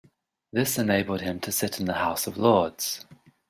[0.51, 3.05] This enabled him to sit in the House of Lords.